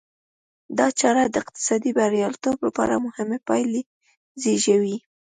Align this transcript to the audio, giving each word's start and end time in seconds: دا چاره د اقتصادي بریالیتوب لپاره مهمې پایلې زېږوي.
دا 0.77 0.87
چاره 0.99 1.23
د 1.29 1.35
اقتصادي 1.43 1.91
بریالیتوب 1.97 2.57
لپاره 2.67 3.03
مهمې 3.05 3.39
پایلې 3.47 3.81
زېږوي. 4.41 4.97